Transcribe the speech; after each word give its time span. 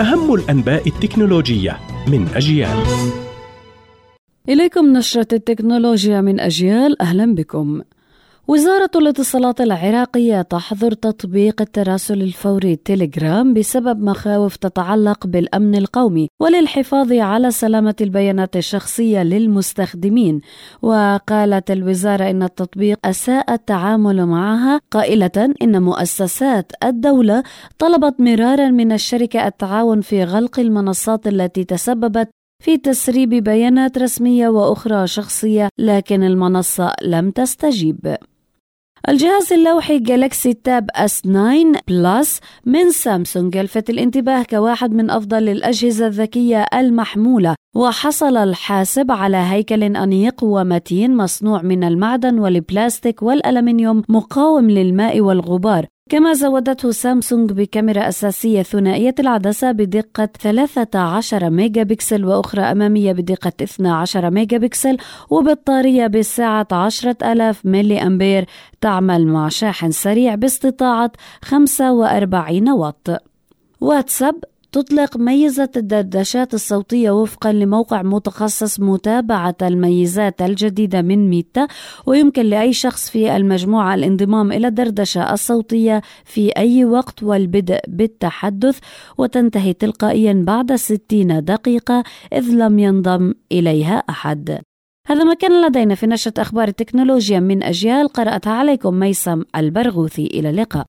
أهم 0.00 0.34
الأنباء 0.34 0.88
التكنولوجية 0.88 1.78
من 2.08 2.28
أجيال. 2.34 2.76
إليكم 4.48 4.86
نشرة 4.92 5.26
التكنولوجيا 5.32 6.20
من 6.20 6.40
أجيال. 6.40 7.02
أهلا 7.02 7.34
بكم. 7.34 7.82
وزارة 8.48 8.90
الاتصالات 8.96 9.60
العراقية 9.60 10.42
تحظر 10.42 10.92
تطبيق 10.92 11.60
التراسل 11.62 12.22
الفوري 12.22 12.76
تيليجرام 12.76 13.54
بسبب 13.54 14.02
مخاوف 14.02 14.56
تتعلق 14.56 15.26
بالأمن 15.26 15.74
القومي 15.74 16.28
وللحفاظ 16.40 17.12
على 17.12 17.50
سلامة 17.50 17.94
البيانات 18.00 18.56
الشخصية 18.56 19.22
للمستخدمين. 19.22 20.40
وقالت 20.82 21.70
الوزارة 21.70 22.30
إن 22.30 22.42
التطبيق 22.42 22.98
أساء 23.04 23.54
التعامل 23.54 24.26
معها 24.26 24.80
قائلة 24.90 25.54
إن 25.62 25.82
مؤسسات 25.82 26.72
الدولة 26.84 27.42
طلبت 27.78 28.20
مرارا 28.20 28.70
من 28.70 28.92
الشركة 28.92 29.46
التعاون 29.46 30.00
في 30.00 30.24
غلق 30.24 30.60
المنصات 30.60 31.26
التي 31.26 31.64
تسببت 31.64 32.28
في 32.64 32.76
تسريب 32.76 33.28
بيانات 33.28 33.98
رسمية 33.98 34.48
وأخرى 34.48 35.06
شخصية 35.06 35.68
لكن 35.78 36.22
المنصة 36.22 36.92
لم 37.02 37.30
تستجيب. 37.30 38.16
الجهاز 39.08 39.52
اللوحي 39.52 39.98
جالكسي 39.98 40.52
تاب 40.52 40.90
اس 40.94 41.20
9 41.20 41.72
بلس 41.88 42.40
من 42.64 42.90
سامسونج 42.90 43.54
يلفت 43.54 43.90
الانتباه 43.90 44.42
كواحد 44.42 44.92
من 44.92 45.10
أفضل 45.10 45.48
الأجهزة 45.48 46.06
الذكية 46.06 46.66
المحمولة 46.74 47.54
وحصل 47.76 48.36
الحاسب 48.36 49.10
على 49.10 49.36
هيكل 49.36 49.82
أنيق 49.82 50.44
ومتين 50.44 51.16
مصنوع 51.16 51.62
من 51.62 51.84
المعدن 51.84 52.38
والبلاستيك 52.38 53.22
والألمنيوم 53.22 54.02
مقاوم 54.08 54.70
للماء 54.70 55.20
والغبار. 55.20 55.86
كما 56.08 56.32
زودته 56.32 56.90
سامسونج 56.90 57.52
بكاميرا 57.52 58.08
أساسية 58.08 58.62
ثنائية 58.62 59.14
العدسة 59.18 59.72
بدقة 59.72 60.28
13 60.40 61.50
ميجا 61.50 61.82
بكسل 61.82 62.24
وأخرى 62.24 62.62
أمامية 62.62 63.12
بدقة 63.12 63.52
12 63.62 64.30
ميجا 64.30 64.58
بكسل 64.58 64.96
وبطارية 65.30 66.06
بسعة 66.06 66.66
10000 66.72 67.66
ملي 67.66 68.02
أمبير 68.02 68.46
تعمل 68.80 69.26
مع 69.26 69.48
شاحن 69.48 69.90
سريع 69.90 70.34
باستطاعة 70.34 71.12
45 71.42 72.70
واط. 72.70 73.08
واتساب 73.80 74.44
تطلق 74.76 75.16
ميزة 75.16 75.70
الدردشات 75.76 76.54
الصوتية 76.54 77.10
وفقا 77.10 77.52
لموقع 77.52 78.02
متخصص 78.02 78.80
متابعة 78.80 79.56
الميزات 79.62 80.42
الجديدة 80.42 81.02
من 81.02 81.30
ميتا 81.30 81.66
ويمكن 82.06 82.42
لأي 82.42 82.72
شخص 82.72 83.10
في 83.10 83.36
المجموعة 83.36 83.94
الانضمام 83.94 84.52
إلى 84.52 84.68
الدردشة 84.68 85.32
الصوتية 85.32 86.02
في 86.24 86.50
أي 86.56 86.84
وقت 86.84 87.22
والبدء 87.22 87.80
بالتحدث 87.88 88.78
وتنتهي 89.18 89.72
تلقائيا 89.72 90.32
بعد 90.46 90.74
60 90.74 91.44
دقيقة 91.44 92.04
إذ 92.32 92.50
لم 92.50 92.78
ينضم 92.78 93.34
إليها 93.52 93.96
أحد. 93.96 94.60
هذا 95.06 95.24
ما 95.24 95.34
كان 95.34 95.66
لدينا 95.66 95.94
في 95.94 96.06
نشرة 96.06 96.42
أخبار 96.42 96.68
التكنولوجيا 96.68 97.40
من 97.40 97.62
أجيال 97.62 98.08
قرأتها 98.08 98.52
عليكم 98.52 98.94
ميسم 98.94 99.42
البرغوثي. 99.56 100.26
إلى 100.26 100.50
اللقاء. 100.50 100.86